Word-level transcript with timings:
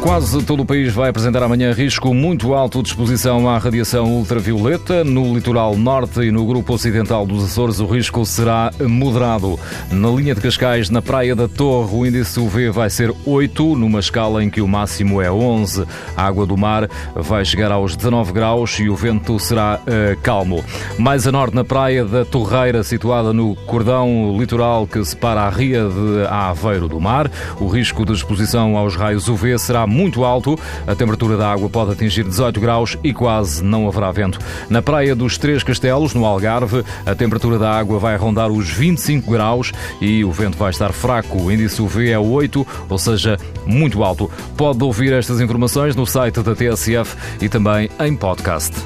Quase 0.00 0.42
todo 0.44 0.62
o 0.62 0.66
país 0.66 0.94
vai 0.94 1.10
apresentar 1.10 1.42
amanhã 1.42 1.72
risco 1.72 2.14
muito 2.14 2.54
alto 2.54 2.82
de 2.82 2.88
exposição 2.88 3.48
à 3.48 3.58
radiação 3.58 4.06
ultravioleta. 4.16 5.02
No 5.02 5.34
litoral 5.34 5.76
norte 5.76 6.20
e 6.20 6.30
no 6.30 6.46
grupo 6.46 6.74
ocidental 6.74 7.26
dos 7.26 7.44
Açores, 7.44 7.80
o 7.80 7.86
risco 7.86 8.24
será 8.24 8.70
moderado. 8.80 9.58
Na 9.90 10.08
linha 10.08 10.36
de 10.36 10.40
Cascais, 10.40 10.88
na 10.88 11.02
Praia 11.02 11.34
da 11.34 11.48
Torre, 11.48 11.94
o 11.94 12.06
índice 12.06 12.38
UV 12.38 12.70
vai 12.70 12.88
ser 12.88 13.12
8, 13.26 13.76
numa 13.76 13.98
escala 13.98 14.42
em 14.42 14.48
que 14.48 14.60
o 14.60 14.68
máximo 14.68 15.20
é 15.20 15.30
11. 15.30 15.84
A 16.16 16.24
água 16.24 16.46
do 16.46 16.56
mar 16.56 16.88
vai 17.14 17.44
chegar 17.44 17.72
aos 17.72 17.96
19 17.96 18.32
graus 18.32 18.78
e 18.78 18.88
o 18.88 18.94
vento 18.94 19.38
será 19.38 19.80
uh, 19.82 20.18
calmo. 20.22 20.64
Mais 20.96 21.26
a 21.26 21.32
norte, 21.32 21.56
na 21.56 21.64
Praia 21.64 22.04
da 22.04 22.24
Torreira, 22.24 22.84
situada 22.84 23.32
no 23.32 23.56
cordão 23.66 24.36
litoral 24.38 24.86
que 24.86 25.04
separa 25.04 25.42
a 25.42 25.50
Ria 25.50 25.88
de 25.88 26.26
Aveiro 26.30 26.88
do 26.88 27.00
mar, 27.00 27.30
o 27.60 27.66
risco 27.66 28.06
de 28.06 28.12
exposição 28.12 28.76
aos 28.76 28.94
raios 28.94 29.28
UV 29.28 29.58
será 29.58 29.88
muito 29.98 30.24
alto. 30.24 30.56
A 30.86 30.94
temperatura 30.94 31.36
da 31.36 31.50
água 31.50 31.68
pode 31.68 31.90
atingir 31.90 32.22
18 32.22 32.60
graus 32.60 32.96
e 33.02 33.12
quase 33.12 33.64
não 33.64 33.88
haverá 33.88 34.12
vento. 34.12 34.38
Na 34.70 34.80
Praia 34.80 35.16
dos 35.16 35.36
Três 35.36 35.64
Castelos, 35.64 36.14
no 36.14 36.24
Algarve, 36.24 36.84
a 37.04 37.14
temperatura 37.16 37.58
da 37.58 37.70
água 37.70 37.98
vai 37.98 38.16
rondar 38.16 38.48
os 38.48 38.70
25 38.70 39.28
graus 39.28 39.72
e 40.00 40.24
o 40.24 40.30
vento 40.30 40.56
vai 40.56 40.70
estar 40.70 40.92
fraco. 40.92 41.42
O 41.42 41.50
índice 41.50 41.82
UV 41.82 42.10
é 42.10 42.18
8, 42.18 42.66
ou 42.88 42.98
seja, 42.98 43.36
muito 43.66 44.04
alto. 44.04 44.30
Pode 44.56 44.84
ouvir 44.84 45.12
estas 45.12 45.40
informações 45.40 45.96
no 45.96 46.06
site 46.06 46.40
da 46.40 46.54
TSF 46.54 47.16
e 47.40 47.48
também 47.48 47.90
em 47.98 48.14
podcast. 48.14 48.76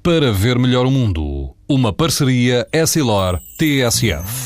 Para 0.00 0.30
ver 0.30 0.56
melhor 0.56 0.86
o 0.86 0.90
mundo, 0.90 1.50
uma 1.68 1.92
parceria 1.92 2.64
Essilor-TSF. 2.72 4.45